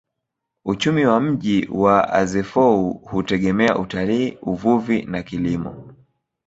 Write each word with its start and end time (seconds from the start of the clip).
Uchumi 0.65 1.05
wa 1.05 1.19
mji 1.19 1.67
wa 1.71 2.13
Azeffou 2.13 2.93
hutegemea 2.93 3.77
utalii, 3.77 4.37
uvuvi 4.41 5.01
na 5.01 5.23
kilimo. 5.23 5.93